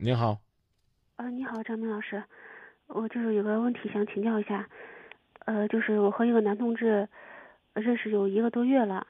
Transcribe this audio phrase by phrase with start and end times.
[0.00, 0.38] 你好，
[1.16, 2.22] 啊，你好，张明老师，
[2.86, 4.64] 我就是有个问题想请教一下，
[5.44, 7.08] 呃，就是我和一个男同志
[7.74, 9.08] 认识有一个多月了，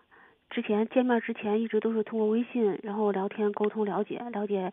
[0.48, 4.72] 之前见面之前一直都是通过微信，然后聊天沟通了解了解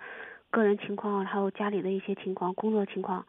[0.51, 3.25] 个人情况，还有家里的一些情况、工作情况，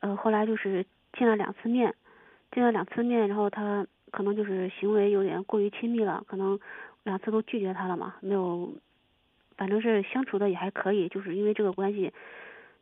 [0.00, 1.94] 呃，后来就是见了两次面，
[2.50, 6.58] 见了两次面，然后他可能就是行为有点过于亲密了，可能
[7.02, 8.72] 两次都拒绝他了嘛，没有。
[9.56, 12.12] 反正是相处的也还可以，就是因为这个关系，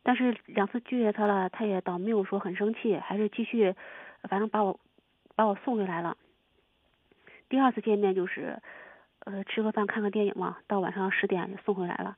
[0.03, 3.73] 但是两次拒绝他了，他也倒没有说很生气，还是继续，
[4.23, 4.79] 反正把我
[5.35, 6.17] 把我送回来了。
[7.47, 8.61] 第二次见面就是，
[9.19, 12.17] 呃，吃个饭看个电影嘛，到晚上十点就送回来了。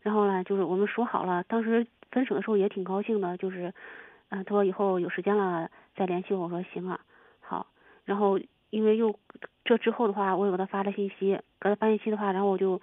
[0.00, 3.74] 然后呢，就是我们说好了，当时分手的时候也挺高兴的，就是，
[4.30, 6.98] 嗯，他说以后有时间了再联系我，我说行啊，
[7.40, 7.66] 好。
[8.04, 9.14] 然后因为又
[9.64, 12.80] 这之后的话，我又给他发了信息，给他发信息的话，然后我就。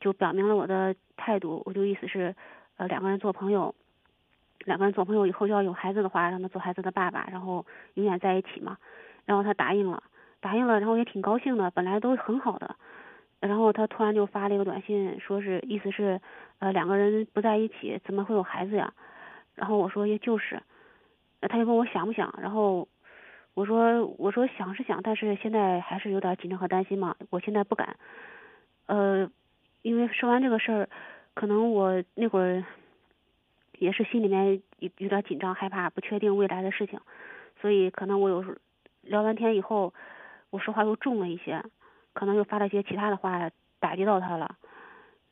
[0.00, 2.34] 就表明了我的态度，我就意思是，
[2.76, 3.74] 呃，两个人做朋友，
[4.64, 8.78] 两个人做朋友以后要有孩子的话，让他做孩子的爸爸，然后永远在一起嘛。
[9.24, 10.02] 然后他答应了，
[10.40, 12.76] 答应了，然后也挺高兴的，本来都很好的。
[13.40, 16.20] 然后他突然就发了一个短信，说是意思是，
[16.60, 18.92] 呃，两个人不在一起，怎么会有孩子呀？
[19.54, 20.62] 然后我说也就是，
[21.40, 22.88] 他就问我想不想，然后
[23.54, 27.96] 我说我说想是想，但是现在还是有点紧张和担心嘛，我现在不敢，
[28.86, 29.28] 呃。
[29.82, 30.88] 因为说完这个事儿，
[31.34, 32.64] 可能我那会儿
[33.78, 37.00] 也是心里面有有点紧张、害怕、不确定未来的事情，
[37.60, 38.60] 所以可能我有时
[39.02, 39.94] 聊完天以后，
[40.50, 41.62] 我说话又重了一些，
[42.12, 44.56] 可能又发了一些其他的话打击到他了，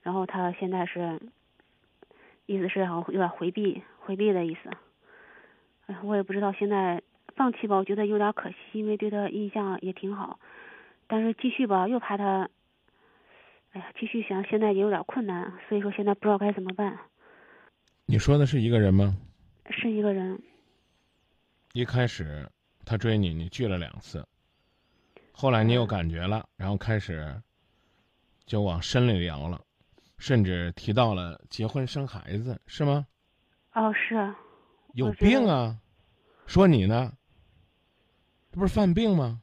[0.03, 1.21] 然后他现在是
[2.47, 4.71] 意思是想有点回避、回避的意思。
[5.87, 7.03] 哎，我也不知道现在
[7.35, 10.39] 放弃吧，我觉得有点可惜，因为对他印象也挺好，
[11.09, 12.49] 但是继续吧，又怕他。
[13.77, 16.99] 哎呀，继续想，现在也有点困难，所以说现在不知道该怎么办。
[18.07, 19.15] 你说的是一个人吗？
[19.69, 20.43] 是一个人。
[21.75, 22.51] 一开始
[22.87, 24.27] 他追你，你拒了两次，
[25.31, 27.39] 后来你有感觉了，然后开始
[28.47, 29.61] 就往深里聊了，
[30.17, 33.07] 甚至提到了结婚生孩子，是吗？
[33.75, 34.35] 哦，是。
[34.95, 35.77] 有病啊！
[36.47, 37.13] 说你呢？
[38.53, 39.43] 这不是犯病吗？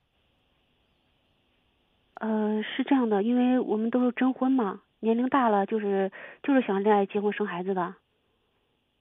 [2.23, 6.09] 呃，是这样的，因为我们都是征婚嘛，年龄大了就是
[6.41, 7.93] 就是想恋爱、结婚、生孩子的，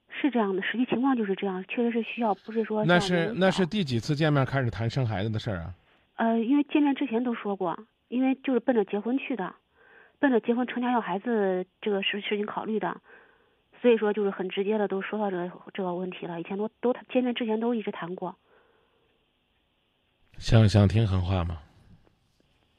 [0.09, 5.73] 是这样的，实际情况就是这样，确实是需要，不是说那是那是第几次见面开始谈生孩子的事儿啊？
[6.15, 7.79] 呃，因为见面之前都说过，
[8.09, 9.55] 因为就是奔着结婚去的，
[10.19, 12.99] 奔着结婚成家要孩子这个事事情考虑的，
[13.81, 18.35] 所以说就是很直接的都说到这个这个问题了，以前都都见面之前都一直谈过。
[20.37, 21.59] 想想听狠话吗？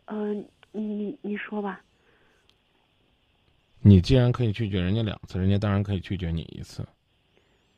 [0.07, 0.35] 呃，
[0.73, 1.81] 你你说吧。
[3.81, 6.87] 你既然可以拒绝人家两次，人家当然可以拒绝你一次。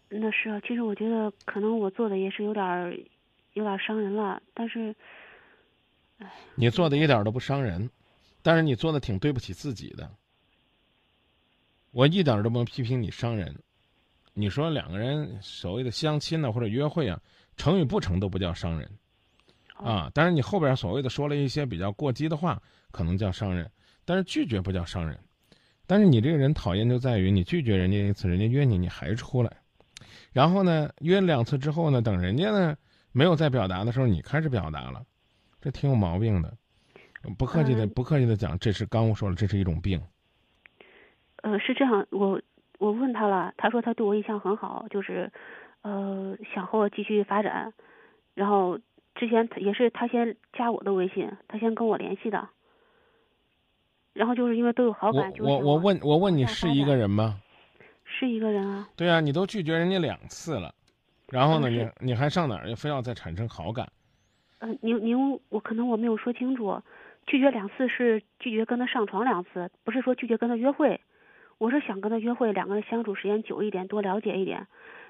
[0.08, 2.96] 那是啊，其实我觉得可能我做的也是有点儿，
[3.54, 4.40] 有点伤人了。
[4.54, 4.94] 但是，
[6.18, 6.32] 唉。
[6.54, 7.90] 你做的一点都不伤人，
[8.40, 10.08] 但是你做的挺对不起自己的。
[11.90, 13.54] 我一点都不批评你伤人。
[14.32, 17.20] 你说两个人所谓的相亲呢，或者约会啊，
[17.56, 18.88] 成与不成都不叫伤人。
[19.78, 22.60] 啊，但是你后边所谓的说了一些比较过激的话，
[22.90, 23.70] 可能叫伤人，
[24.04, 25.18] 但是拒绝不叫伤人。
[25.86, 29.52] 但是你这个人讨厌就在于你拒绝人家一次，人家约你你还出来，
[30.32, 32.76] 然后呢约两次之后呢，等人家呢
[33.12, 35.04] 没有再表达的时候，你开始表达了，
[35.60, 36.52] 这挺有毛病的。
[37.38, 40.00] 不客气的，不客气的讲，这是刚我说了，这是一种病。
[41.42, 42.40] 呃，是这样，我
[42.78, 45.30] 我问他了，他说他对我印象很好，就是
[45.82, 47.72] 呃想和我继续发展，
[48.34, 48.78] 然后。
[49.16, 52.48] 之前他也是他先加我的微信，他先跟我联系的，
[54.12, 57.40] 然后就是因为都有好感，就我我问我问你是一个人吗？
[58.04, 58.86] 是一个人啊。
[58.94, 60.72] 对啊，你都拒绝人家两次了，
[61.30, 63.90] 然后呢，你你还上哪儿非要再产生好感？
[64.58, 66.80] 嗯，您您我可能我没有说清楚，
[67.26, 71.00] 拒绝两次是拒绝跟他上床两次，不是说拒绝跟他约会。
[71.56, 74.66] 我是想跟他约会，两个人相处时间久一点，多了解一点。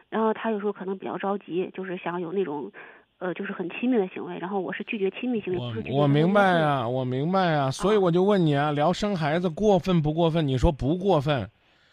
[0.09, 2.71] 然后他有时候可能比较着急，就是想有那种。
[3.19, 5.59] 呃，就是很亲密的行为，然后我是拒绝亲密行为，
[5.91, 10.47] 我我明白啊，我明白啊，所以我就问你啊，聊生孩子过分不过分？
[10.47, 11.51] 你说不过分，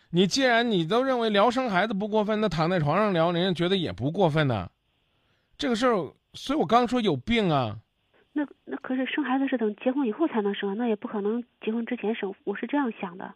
[0.10, 4.70] 你既然你都认为聊生孩子不过分，那躺在床上聊，人家觉得也不过分呢。
[5.58, 7.78] 这个事儿，所以我刚说有病啊。
[8.34, 13.34] 那那可是生孩子是等结婚以后才能生，那也不可能结婚之前生，我是这样想的。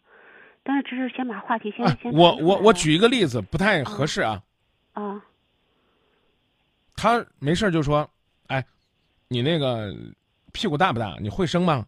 [0.62, 2.12] 但是只是先把话题先先。
[2.12, 4.42] 我我我举一个例子，不太合适啊。
[4.92, 5.24] 啊。
[7.00, 8.10] 他没事就说
[8.48, 8.64] ：“哎，
[9.28, 9.94] 你那个
[10.52, 11.16] 屁股大不大？
[11.20, 11.86] 你会生吗？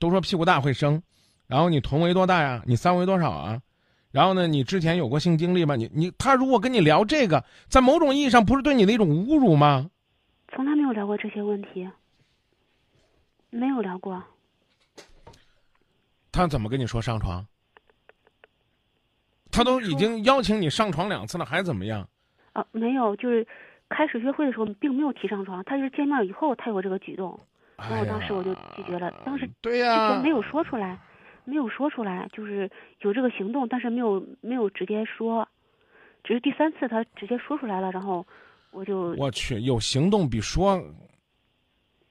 [0.00, 1.00] 都说屁股大会生，
[1.46, 2.60] 然后你臀围多大呀？
[2.66, 3.62] 你三围多少啊？
[4.10, 5.76] 然后呢，你之前有过性经历吗？
[5.76, 9.88] 你你他如果跟你聊这个，在某种意义上不是对你的一种侮辱吗？
[10.48, 11.88] 从来没有聊过这些问题，
[13.50, 14.20] 没有聊过。
[16.32, 17.46] 他怎么跟你说上床？
[19.52, 22.08] 他都已经邀请你上床两次了，还怎么样？
[22.54, 23.46] 啊，没有，就是
[23.88, 27.38] 开始约会的时候并没有提上床，他就是见面以后他有这个举动，
[27.76, 29.10] 然后当时我就拒绝了。
[29.24, 30.98] 当时哎对呀、之前没有说出来，
[31.44, 32.70] 没有说出来，就是
[33.00, 35.48] 有这个行动，但是没有没有直接说，
[36.22, 38.26] 只是第三次他直接说出来了，然后
[38.70, 40.82] 我就我去，有行动比说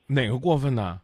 [0.07, 1.01] 哪个过分呢？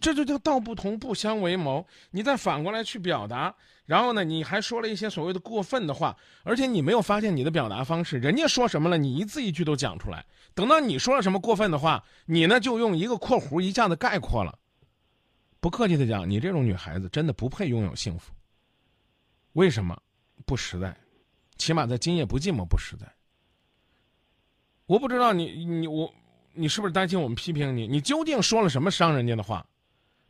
[0.00, 1.86] 这就叫道不同不相为谋。
[2.10, 3.54] 你再反过来去表达，
[3.84, 10.24] 然后呢，你还说了一些所谓的过分的话，而且你没有发现你的表达方式，人家说什么了，你一字一句都讲出来。
[10.54, 14.58] 等到你说了什么过分的话，你呢就用一个括弧一下子概括了。
[15.60, 18.32] 不客气的讲，你这种女孩子真的不配拥有幸福。
[19.54, 20.00] 为什么？
[20.46, 20.96] 不实在，
[21.56, 23.06] 起码在今夜不寂寞不实在。
[24.86, 26.10] 我不知道你你我
[26.54, 27.86] 你是不是担心我们批评你？
[27.86, 29.66] 你究竟说了什么伤人家的话？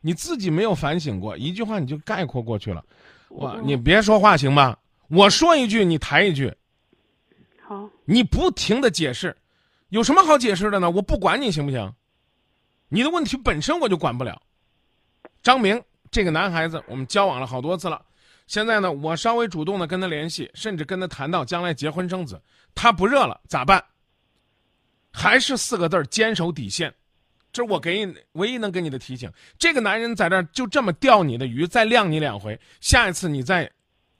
[0.01, 2.83] 你自己没有反省过，一句话你就概括过去了。
[3.29, 4.77] 我我你别说话行吗？
[5.09, 6.53] 我说一句你抬一句，
[7.61, 9.35] 好，你不停的解释，
[9.89, 10.89] 有什么好解释的呢？
[10.89, 11.93] 我不管你行不行？
[12.87, 14.41] 你的问题本身我就管不了。
[15.41, 15.81] 张明
[16.11, 18.03] 这个男孩子，我们交往了好多次了，
[18.47, 22.41] 现在呢，我稍微主动的跟他联系，甚至跟他谈到将来结婚生子，
[22.73, 23.83] 他不热了，咋办？
[25.11, 26.93] 还是四个字儿坚守底线，
[27.51, 29.31] 这是我给你唯一能给你的提醒。
[29.57, 33.71] 这个男人在这儿就这么钓你的鱼，再晾你两回，下一次你再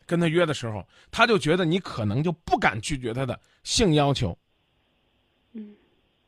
[0.06, 4.38] 跟他约的时候，他就觉得你可能就不敢拒绝他的性要求。
[5.54, 5.76] 嗯，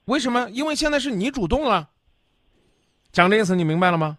[0.06, 0.50] 为什么？
[0.51, 1.89] 因为现在是你主动了。
[3.12, 4.18] 讲这意思你明白了吗？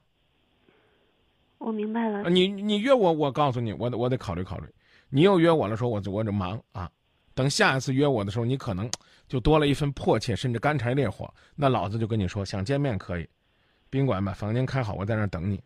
[1.59, 2.31] 我明白了呃。
[2.31, 4.67] 你你约我，我告诉你，我得我得考虑考虑。
[5.09, 6.91] 你又约我了，说我这我这忙啊，
[7.35, 8.91] 等下一次约我的时候，你可能
[9.27, 11.33] 就多了一份迫切，甚至干柴烈火。
[11.55, 13.29] 那老子就跟你说，想见面可以，
[13.89, 15.63] 宾馆把房间开好，我在那儿等你。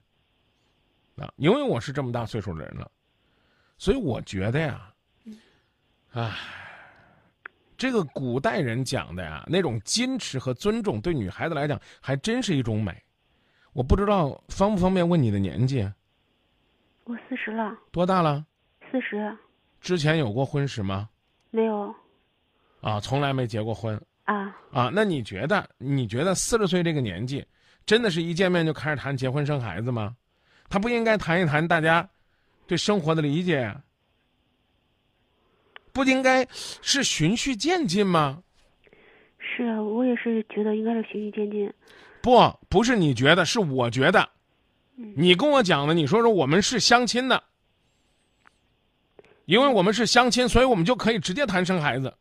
[1.17, 2.91] 啊，因为我是这么大岁数的人了，
[3.79, 4.93] 所以我觉得呀，
[6.13, 6.31] 唉，
[7.77, 12.95] 这个古代人讲的呀，那种矜持和尊重，对女孩子来讲还真是一种美。
[13.73, 15.91] 我不知道方不方便问你的年纪，
[17.05, 18.45] 我四十了，多大了？
[18.91, 19.37] 四十
[19.81, 21.09] 之前有过婚史吗？
[21.57, 21.95] 没有
[22.83, 24.91] 啊，从来没结过婚啊，啊。
[24.93, 27.43] 那你觉得，你觉得四十岁这个年纪，
[27.87, 30.15] 真的是一见面就开始谈结婚生孩子吗？
[30.69, 32.07] 他不应该谈一谈大家
[32.67, 33.81] 对生活的理解呀？
[35.95, 38.43] 不应该是循序渐进吗？
[39.39, 41.73] 是啊，我也是觉得应该是循序渐进。
[42.21, 44.29] 不，不是你觉得，是我觉得。
[44.99, 47.43] 嗯你跟我讲的，你说说我们是相亲的，
[49.47, 52.13] 因为我们是相亲，所以我们就可以直接谈生孩子，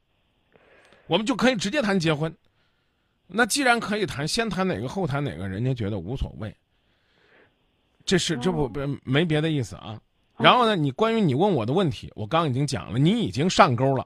[1.07, 2.33] 我们就可以直接谈结婚。
[3.27, 6.55] 那既然可以谈，先谈哪个后谈哪个，人家觉得无所谓。
[8.05, 9.99] 这是这不哦不没别的意思啊。
[10.37, 14.05] 然后呢，你关于你问我的问题，我刚刚已经讲了，你已经上钩了。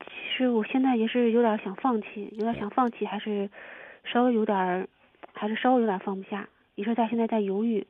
[0.00, 3.50] 其实我现在也是有点想放弃，有点想放弃，还是
[4.04, 4.86] 稍微有点儿，
[5.32, 7.86] 还是稍微有点放不下，你说在现在在犹豫。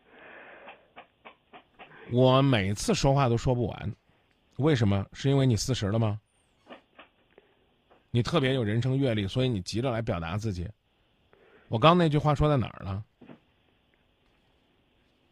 [2.10, 3.94] 我每次说话都说不完，
[4.56, 5.04] 为什么？
[5.12, 6.20] 是因为你四十了吗？
[8.10, 10.68] 你特别有人生阅历，所以你急着来表达自己。
[11.68, 13.04] 我刚那句话说在哪儿了？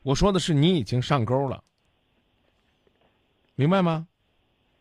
[0.03, 1.63] 我说的是你已经上钩了，
[3.55, 4.07] 明白吗？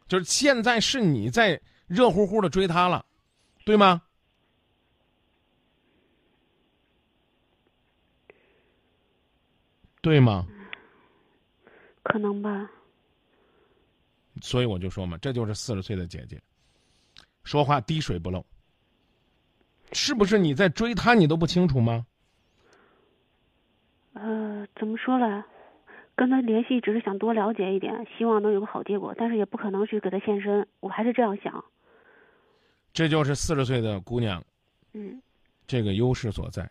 [0.08, 3.06] 就是现在是你在热乎乎的追他了，
[3.64, 4.02] 对吗？
[10.02, 10.46] 对吗？
[12.04, 12.70] 可能吧，
[14.42, 16.42] 所以我就说嘛，这就是四十岁的姐姐，
[17.44, 18.46] 说话滴水不漏。
[19.94, 22.06] 是不是你在追她，你都不清楚吗？
[24.14, 25.44] 呃，怎么说呢？
[26.16, 31.66] 跟他联系只是想多了解一点，希望能有个好结果，但是也不可能去给他献身，我还是这样想。
[32.94, 34.44] 这就是四十岁的姑娘
[34.94, 35.20] 嗯
[35.66, 36.70] 这个优势所在。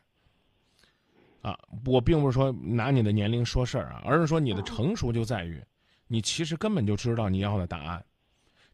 [1.42, 5.60] 啊，我并不是说拿你的年龄说事儿啊，而是说你的成熟就在于，
[6.06, 8.04] 你其实根本就知道你要的答案，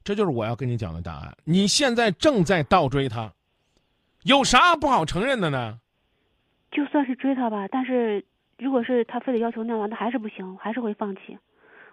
[0.04, 1.36] 这就是我要跟你讲的答案。
[1.44, 3.32] 你现在正在倒追他，
[4.24, 5.80] 有啥不好承认的呢？
[6.70, 8.22] 就算是追他吧，但是
[8.58, 11.38] 如果是他非得要求那样，那还是不行，还是会放弃。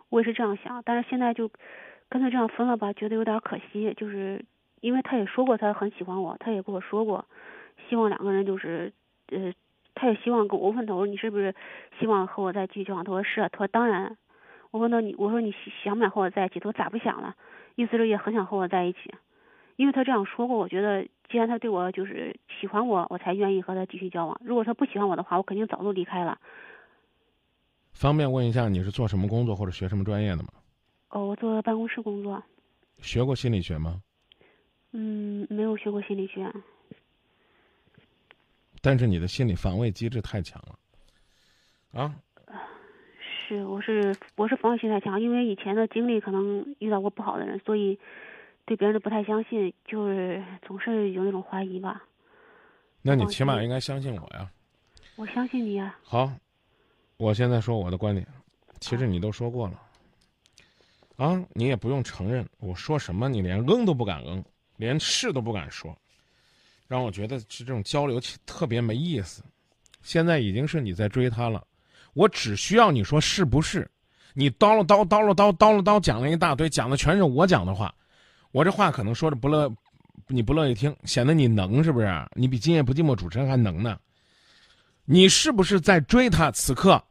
[0.10, 1.50] 我也是这样想，但是现在就
[2.10, 3.94] 干脆这样分了吧，觉得有点可惜。
[3.96, 4.44] 就是
[4.82, 7.26] 因为他也说过他很喜欢我，他也跟我说过，
[7.88, 8.92] 希望两个人就是
[9.28, 9.54] 呃，
[9.96, 11.56] 他也希望跟我问他，我说你是不是
[12.00, 13.04] 希望和我再继续交往？
[13.04, 14.16] 他说是啊，他说当然。
[14.72, 16.60] 我问他你，我说你想不想和我在一起？
[16.60, 17.34] 他说咋不想了？
[17.76, 19.14] 意思是也很想和我在一起，
[19.78, 20.58] 因为他这样说过。
[20.58, 24.38] 我觉得既然他对我就是喜欢我，我才愿意和他继续交往。
[24.44, 26.38] 如果他不喜欢我的话，我肯定早就离开了。
[27.94, 30.50] 方便问一下你是做什么工作或者学什么专业的吗？
[31.12, 32.44] 哦，我做办公室工作。
[32.98, 34.02] 学过心理学吗？
[34.92, 36.52] 嗯，没有学过心理学。
[38.86, 42.16] 但是你的心理防卫机制太强了，啊？
[43.48, 48.00] 是，我是我是防御心太强，因为以前的经历可能遇到过不好的人，所以
[48.64, 52.04] 对别人都不太相信，就是总是有那种怀疑吧。
[53.02, 54.48] 那你起码应该相信我呀。
[55.16, 55.98] 我相信你啊。
[56.04, 56.32] 好，
[57.18, 58.28] 我现在说我的观点，
[58.80, 59.82] 其实你都说过了。
[61.18, 64.46] 啊，你也不用承认，我说什么你连嗯都不敢嗯，
[64.78, 65.98] 连是都不敢说，
[66.88, 69.44] 让我觉得是这种交流特别没意思。
[70.02, 71.64] 现在已经是你在追他了。
[72.14, 73.90] 我只需要你说是不是？
[74.34, 77.94] 你叨了叨叨了叨叨了叨讲了一大堆，讲的全是我讲的话。
[78.52, 79.74] 我这话可能说着不乐，
[80.28, 82.08] 你不乐意听，显得你能是不是？
[82.34, 84.00] 你比今夜不寂寞主持人还能呢。
[85.06, 86.52] 你是不是在追他？
[86.52, 87.04] 此刻，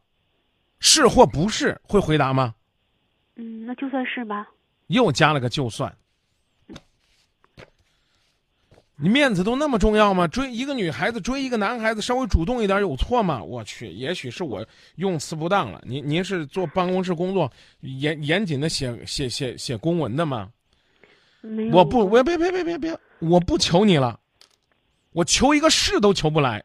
[0.79, 1.79] 是或不是？
[1.83, 2.53] 会回答吗？
[3.35, 4.47] 嗯，那就算是吧。
[4.87, 5.95] 又加了个就算。
[8.97, 10.25] 你面子都那么重要吗？
[10.25, 13.43] 追一个女孩子，追一个男孩子，稍微主动一点有错吗？
[13.43, 15.81] 我去，也许是我用词不当了。
[15.85, 20.49] 您您是做办公室工作，严严谨的写写写写公文的吗？
[21.73, 24.17] 我不，我别别别别别，我不求你了，
[25.11, 26.63] 我求一个是都求不来。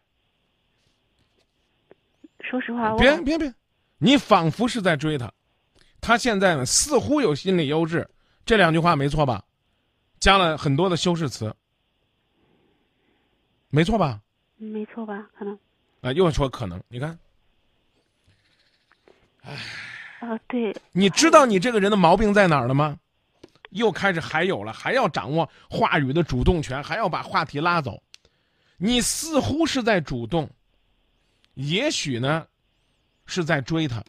[2.48, 3.52] 说实话，别别别，
[3.98, 5.32] 你仿佛是在追他，
[6.00, 8.08] 他现在呢似乎有心理优势，
[8.46, 9.42] 这两句话没错吧？
[10.20, 11.52] 加了很多的修饰词。
[13.70, 14.20] 没错吧？
[14.56, 15.26] 没错吧？
[15.38, 15.58] 可能。
[16.02, 17.18] 啊，又说可能，你看。
[19.42, 19.56] 唉。
[20.20, 20.76] 啊，对。
[20.92, 22.98] 你知道你这个人的毛病在哪儿了吗？
[23.70, 28.02] 又开始还有了，还要掌握话语的主动权，还要把话题拉走。
[28.76, 30.50] 你似乎是在主动，
[31.54, 32.46] 也许呢，
[33.24, 34.02] 是在追他。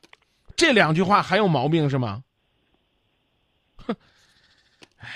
[0.55, 2.23] 这两句话还有毛病是吗？
[3.77, 3.95] 哼。
[4.97, 5.09] 唉。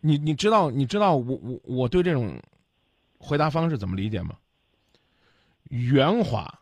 [0.00, 2.38] 你你知道你知道我我我对这种。
[3.22, 4.36] 回答方式怎么理解吗？
[5.70, 6.58] 圆滑。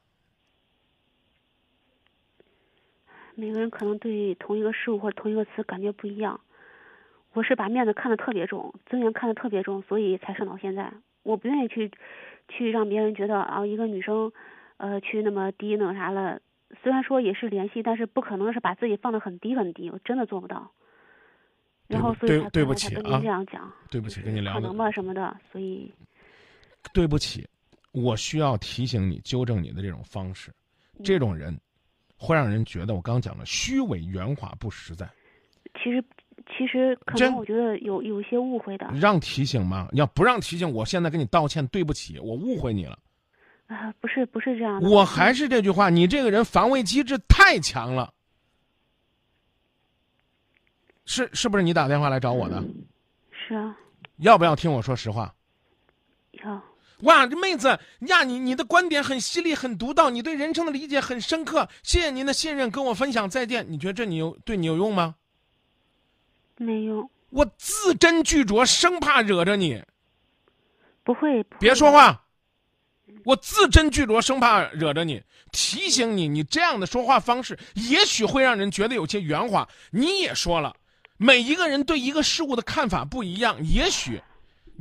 [3.35, 6.39] 每个人可能对同一个事物或者同一个词感觉不一样。
[7.33, 10.93] 我是把面子看得特别重，尊严看得特别重，所以才上到现在。
[11.23, 11.91] 我不愿意去，
[12.49, 14.31] 去让别人觉得啊，一个女生，
[14.77, 16.41] 呃，去那么低那啥了。
[16.83, 20.71] 虽然说也是联系，但是不可能是把自己放得很低很低，我真的做不到。
[21.89, 25.91] 然后所以对不起啊，这样讲，对不起，跟你聊可能吧什么的，所以。
[26.93, 27.47] 对不起，
[27.93, 30.53] 我需要提醒你纠正你的这种方式，
[31.05, 31.59] 这种人
[32.17, 35.09] 会让人觉得我刚讲了虚伪、圆滑、不实在。
[35.75, 36.03] 其实，
[36.47, 38.91] 其实可能我觉得有有一些误会的。
[38.95, 39.89] 让提醒吗？
[39.93, 42.99] 要不让提醒，我现在跟你道歉，对不起，我误会你了。
[43.69, 44.89] 啊，不是，不是这样的。
[44.89, 48.13] 我还是这句话，你这个人防卫机制太强了。
[51.05, 52.63] 是是不是你打电话来找我的？
[53.31, 53.77] 是啊。
[54.19, 55.33] 要不要听我说实话？
[57.03, 57.09] 要。
[57.09, 61.69] 哇，这妹子呀，你你的观点很犀利，很独到，你对人生的理解很深刻。
[61.83, 63.29] 谢谢您的信任，跟我分享。
[63.29, 63.67] 再见。
[63.69, 65.15] 你觉得这你有对你有用吗？
[66.57, 67.09] 没用。
[67.31, 69.83] 我字斟句酌，生怕惹着你。
[71.05, 71.43] 不会。
[71.59, 72.27] 别说话。
[73.25, 75.23] 我字斟句酌，生怕惹着你。
[75.53, 79.69] 提醒你，你这样的说话方式，也许会让人觉得有些圆滑。
[79.91, 80.75] 你也说了，
[81.17, 84.23] 每一个人对一个事物的看法不一样，也许。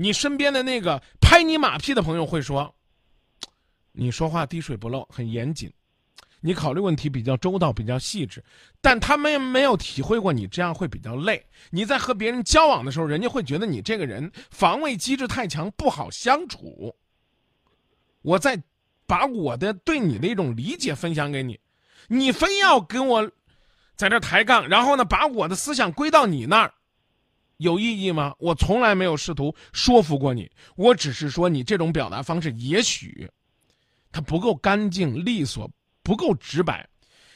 [0.02, 2.74] 你身边的那个拍你马屁的朋友会说
[3.92, 5.70] ：“你说话滴水不漏，很严谨，
[6.40, 8.42] 你考虑问题比较周到，比较细致。”
[8.80, 11.46] 但他们没有体会过你这样会比较累。
[11.72, 16.96] 你在和别人交往的时候，人家会觉得你这个人防卫机制太强，不好相处。
[18.22, 18.64] 我在
[19.06, 21.60] 把我的对你的一种理解分享给你，
[22.08, 23.30] 你非要跟我
[23.98, 26.74] 在这抬杠，然后呢，把我的思想归到你那儿。
[27.60, 28.34] 有意义吗？
[28.40, 33.30] 我从来没有试图说服过你，我只是说你这种表达方式也许，
[34.14, 35.70] 它不够干净利索，
[36.02, 36.88] 不够直白。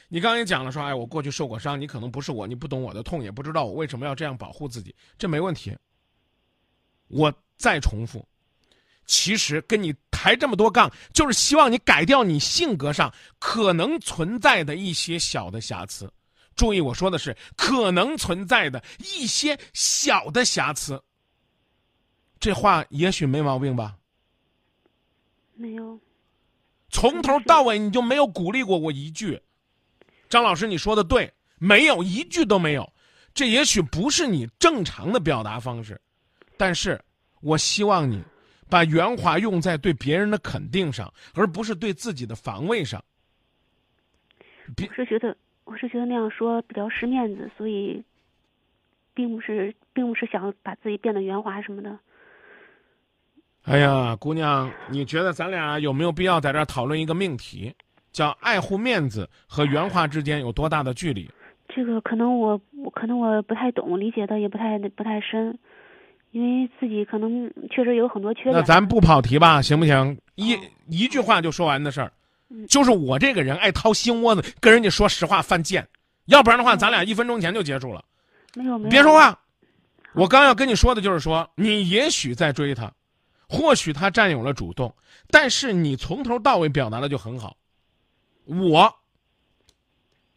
[0.08, 5.76] 你刚才讲了，说哎，我过去受过伤，你可能不是我，你不懂我的痛，也不知道我为什么要这样保护自己，这没问题。
[7.08, 8.26] 我再重复，
[9.04, 16.10] 其实跟你抬这么多杠，就是希望你改掉你性格上可能存在的一些小的瑕疵。
[16.54, 21.02] 注意，我说的是可能存在的一些小的瑕疵。
[22.38, 23.96] 这话也许没毛病吧？
[25.54, 25.98] 没有。
[26.90, 29.40] 从头到尾你就没有鼓励过我一句，
[30.28, 32.92] 张老师，你说的对，没有一句都没有。
[33.32, 36.00] 这也许不是你正常的表达方式，
[36.56, 37.00] 但是
[37.40, 38.22] 我希望你
[38.68, 43.02] 把圆滑用在对别人的肯定上，而不是对自己的防卫上。
[44.76, 48.02] 别我是觉得，我是觉得那样说比较失面子，所以，
[49.14, 51.98] 并不是，并不是想把自己变得圆滑什么的。
[53.64, 57.74] 哎呀，姑娘，你觉得咱俩有没有必要在这儿讨论一个命题，
[58.12, 61.30] 叫爱护面子和圆滑之间有多大的距离？
[61.66, 65.58] 这个可能我，我可能我不太懂，理解的也不太不太深，
[66.30, 68.54] 因为自己可能确实有很多缺点。
[68.54, 70.18] 那咱不跑题吧，行不行？
[70.34, 70.54] 一
[70.88, 72.12] 一句话就说完的事儿，嗯
[72.68, 75.86] 就是我这个人爱掏心窝子，跟人家说实话犯贱，
[76.26, 78.04] 要不然的话，咱俩一分钟前就结束了。
[78.54, 79.38] 没有没有，别说话，
[80.12, 82.92] 我刚要跟你说的就是说，你也许在追他，
[83.48, 84.94] 或许他占有了主动，
[85.28, 87.56] 但是你从头到尾表达的就很好。
[88.44, 88.94] 我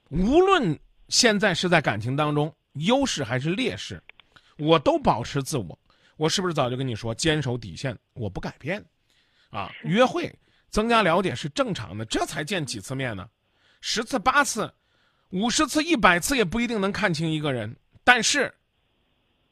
[0.09, 4.01] 无论现在是在感情当中优势还是劣势，
[4.57, 5.77] 我都保持自我。
[6.15, 8.83] 我是不是早就跟你说，坚守底线，我不改变？
[9.51, 10.33] 啊，约会
[10.69, 13.27] 增加了解是正常的，这才见几次面呢？
[13.81, 14.73] 十次八次，
[15.29, 17.75] 五十次一百次也不一定能看清一个人。
[18.03, 18.53] 但是，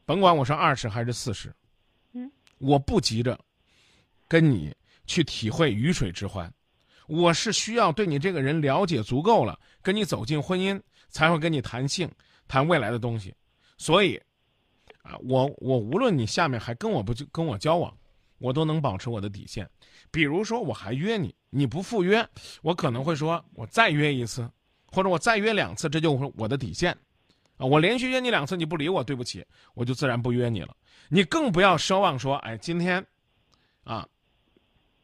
[0.04, 1.54] 甭管我是二十还是四十，
[2.12, 3.38] 嗯，我不急着
[4.28, 4.74] 跟你
[5.06, 6.52] 去体会鱼水之欢，
[7.06, 12.10] 我是需要对你这个人了解足够了，跟你走进婚姻，才会跟你谈性，
[12.48, 13.34] 谈未来的东西。
[13.78, 14.20] 所以，
[15.02, 17.96] 啊，我我无论你下面还跟我不跟我交往，
[18.38, 19.68] 我都能保持我的底线。
[20.10, 22.26] 比如说，我还约你，你不赴约，
[22.62, 24.48] 我可能会说，我再约一次，
[24.86, 26.96] 或者我再约两次，这就是我的底线。
[27.56, 30.76] 啊，我连续约你两次，你不理我，对不起，我就自然不约你了。
[31.08, 33.04] 你更不要奢望说，哎，今天，
[33.84, 34.06] 啊，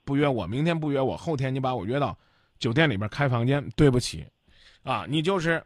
[0.04, 2.16] 不约我，明天不约我，后天你把我约到
[2.58, 4.26] 酒店里边开房间，对不起，
[4.82, 5.64] 啊，你就是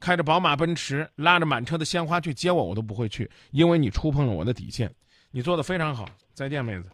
[0.00, 4.92] 开着宝马奔驰，拉着满车的鲜花去接我，我都不会去，因为你触碰了我的底线。
[5.30, 6.08] 你做的非常好，
[6.40, 6.86] 再见，妹子。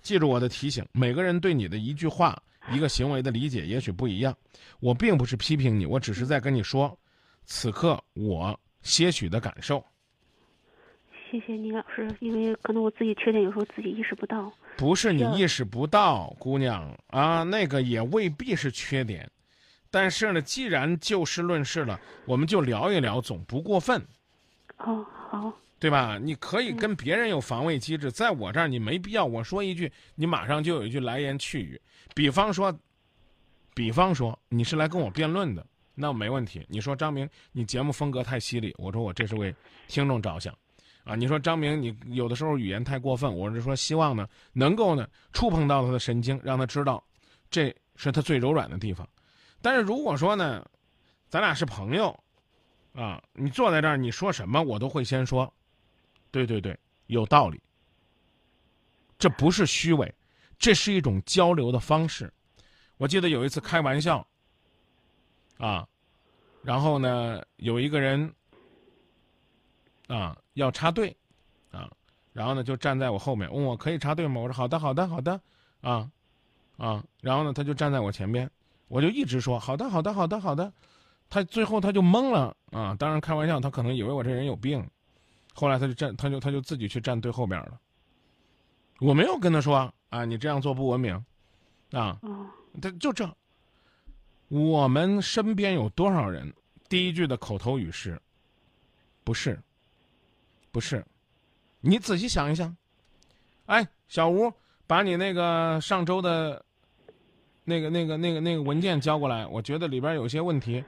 [0.00, 2.42] 记住我的提醒，每个人对你的一句话、
[2.72, 4.34] 一个行为的理解也许不一样。
[4.80, 6.98] 我并不是批评你，我只是在跟你说，
[7.44, 9.84] 此刻我些许的感受。
[11.30, 14.50] 谢谢你老师，因为可能我自己缺点有时候自己意识不到。
[14.78, 19.30] 不是你意识不到，姑娘啊，那个也未必是缺点。
[19.90, 24.02] 但是呢，既然就事论事了，我们就聊一聊，总不过分，
[24.78, 26.18] 哦，好，对吧？
[26.20, 29.24] 你可以跟别人有防卫机制，在我这儿你没必要。
[29.24, 31.80] 我说一句，你马上就有一句来言去语。
[32.14, 32.76] 比方说，
[33.74, 35.64] 比方说你是来跟我辩论的，
[35.94, 36.66] 那没问题。
[36.68, 39.54] 你说张明，你节目风格太犀利，我说我这是为
[39.86, 40.52] 听众着想。
[41.04, 47.02] 啊，你说张明，你有的时候语言太过分，我是说希望呢，能够呢触碰到他的神经，让他知道，
[47.50, 49.08] 这是他最柔软的地方。
[49.62, 50.68] 但是如果说呢，
[51.28, 52.14] 咱俩是朋友，
[52.94, 55.50] 啊，你坐在这儿，你说什么我都会先说，
[56.30, 57.60] 对对对，有道理。
[59.18, 60.14] 这不是虚伪，
[60.58, 62.32] 这是一种交流的方式。
[62.96, 64.26] 我记得有一次开玩笑，
[65.58, 65.86] 啊，
[66.62, 68.32] 然后呢，有一个人。
[70.08, 71.14] 啊，要插队，
[71.70, 71.86] 啊，
[72.32, 74.40] 然后呢就站在我后面，问我可以插队吗？
[74.40, 75.38] 我说好的，好的，好的，
[75.82, 76.10] 啊，
[76.78, 78.50] 啊，然后呢他就站在我前边，
[78.88, 80.72] 我就一直说好的，好的，好的，好的，
[81.28, 84.82] 他最后他就懵了啊，当然开玩笑，他可能以为我这人有病，
[85.58, 87.80] 后来他就站，他就他就自己去站队后边了，
[89.00, 91.14] 我没有跟他说啊，你这样做不文明，
[91.90, 92.46] 啊，哦，
[92.80, 93.28] 他就这，
[94.48, 96.52] 我们身边有多少人，
[96.88, 98.20] 第一句的口头语是，
[99.24, 99.58] 不是。
[100.70, 101.04] 不是，
[101.80, 102.76] 你仔细想一想。
[103.66, 104.52] 哎，小吴，
[104.86, 106.62] 把你那个上周的，
[107.64, 110.84] 那个、那个、那个、那个文件交过来，我觉得里边有些问题，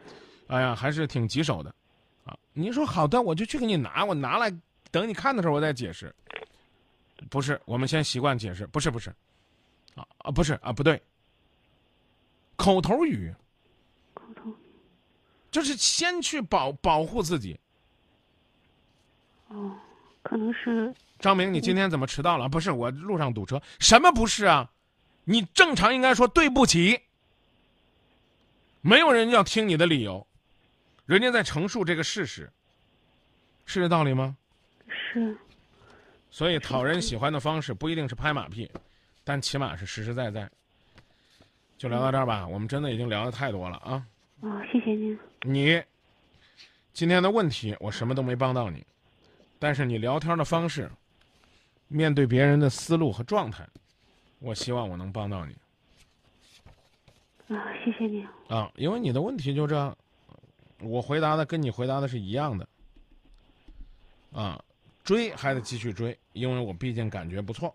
[0.48, 1.74] 哎呀，还是挺棘手的，
[2.24, 2.36] 啊。
[2.52, 4.52] 你说好的，我就去给你拿，我拿来
[4.90, 6.14] 等你看的时候我再解释。
[7.28, 9.10] 不是，我们先习惯解释，不是不是，
[9.94, 11.00] 啊啊不是啊不对，
[12.56, 13.30] 口头语
[14.14, 14.54] 沟通，
[15.50, 17.60] 就是先去保保护自己。
[19.48, 19.76] 哦，
[20.22, 22.48] 可能是张明，你今天怎么迟到了？
[22.48, 24.70] 不是我路上堵车，什么不是啊？
[25.24, 26.98] 你正常应该说对不起。
[28.80, 30.26] 没有人要听你的理由，
[31.10, 32.48] 人家在陈述这个事实，
[33.66, 34.36] 是这道理吗？
[34.86, 35.36] 是
[36.30, 38.70] 所以讨人喜欢的方式不一定是拍马屁，
[39.24, 40.48] 但起码是实实在在。
[41.76, 44.06] 就聊到这儿吧，我们真的已经聊的太多了啊！
[44.38, 45.18] 哦，谢谢您。
[45.42, 45.82] 你
[46.92, 48.86] 今天的问题我什么都没帮到你，
[49.58, 50.88] 但是你聊天的方式，
[51.88, 53.66] 面对别人的思路和状态，
[54.38, 55.56] 我希望我能帮到你。
[57.52, 58.24] 啊，谢谢你。
[58.48, 59.96] 啊，因为你的问题就这，
[60.80, 62.66] 我回答的跟你回答的是一样的。
[64.32, 64.62] 啊，
[65.02, 67.74] 追还得继续追，因为我毕竟感觉不错。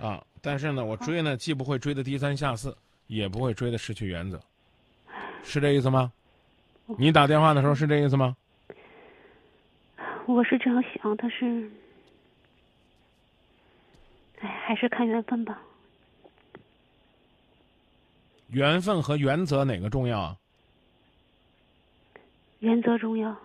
[0.00, 4.38] 啊，但是呢，我追呢，既不会追的低三下四，也不会追的失去原则，
[5.42, 6.12] 是这意思吗？
[6.98, 8.36] 你打电话的时候是这意思吗？
[10.26, 11.70] 我是这样想，但是，
[14.40, 15.58] 哎，还是看缘分吧。
[18.48, 20.36] 缘分和原则哪个重要啊？
[22.60, 23.36] 原则重要。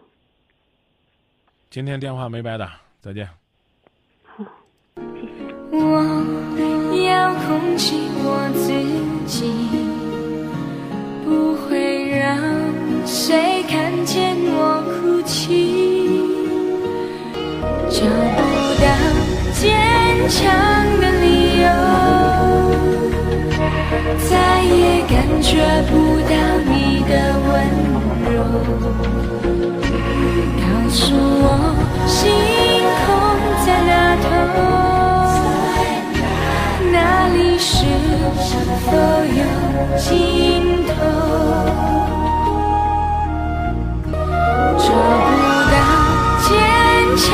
[1.69, 3.29] 今天电话没白打，再见。
[4.23, 4.43] 好，
[4.95, 5.29] 谢谢。
[5.71, 5.77] 我
[7.05, 7.93] 要控制
[8.23, 8.71] 我自
[9.27, 9.37] 己，
[11.23, 12.25] 不会让
[13.05, 16.17] 谁看见我哭泣，
[17.89, 17.99] 找
[18.35, 18.39] 不
[18.81, 18.85] 到
[19.53, 19.59] 坚
[20.27, 20.39] 强
[20.99, 21.67] 的理由，
[24.27, 25.51] 再也感觉
[25.91, 25.93] 不
[26.25, 26.31] 到
[26.65, 27.11] 你的
[27.47, 27.51] 温
[27.93, 28.18] 柔。
[28.49, 28.55] 告
[30.89, 31.45] 诉我，
[32.07, 32.17] 星
[33.05, 33.07] 空
[33.63, 33.91] 在哪
[34.23, 34.27] 头？
[36.91, 37.69] 哪里是
[38.85, 38.87] 否
[39.37, 39.41] 有
[39.97, 40.09] 尽
[40.87, 40.91] 头？
[44.79, 45.29] 找不
[45.69, 45.73] 到
[46.41, 46.49] 坚
[47.15, 47.27] 强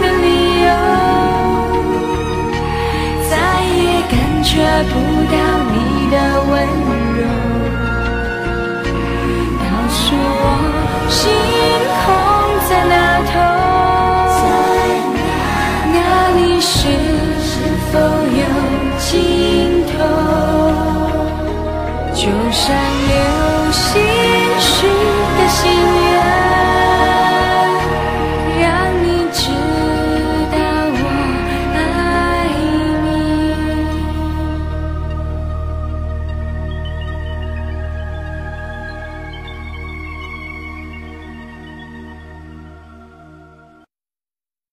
[0.00, 0.26] 的理
[0.62, 0.70] 由，
[3.28, 3.32] 再
[3.66, 4.50] 也感觉
[4.92, 4.94] 不
[5.26, 5.34] 到
[5.72, 5.74] 你
[22.52, 23.01] 山？